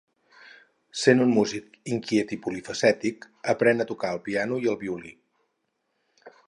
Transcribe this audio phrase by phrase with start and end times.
[1.01, 1.67] Sent un músic
[1.97, 5.17] inquiet i polifacètic, aprèn a tocar el piano i el violí.